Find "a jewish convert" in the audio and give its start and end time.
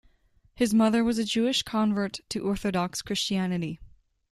1.19-2.21